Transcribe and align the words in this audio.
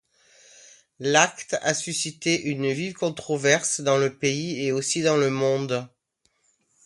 L'acte 0.97 1.57
a 1.61 1.75
suscité 1.75 2.41
une 2.45 2.71
vive 2.71 2.93
controverse, 2.93 3.81
dans 3.81 3.99
le 3.99 4.17
pays 4.17 4.65
et 4.65 4.71
aussi 4.71 5.03
dans 5.03 5.15
le 5.15 5.29
monde. 5.29 5.87